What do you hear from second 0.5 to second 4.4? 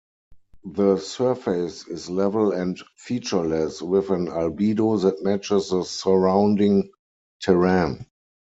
The surface is level and featureless, with an